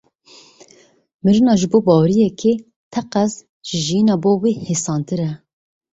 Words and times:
Mirina 1.23 1.51
ji 1.59 1.67
bo 1.71 1.77
baweriyekê, 1.85 2.51
teqez 2.93 3.33
ji 3.67 3.77
jiyîna 3.85 4.15
bo 4.23 4.31
wê 4.41 4.51
hêsantir 4.67 5.19
e. 5.29 5.31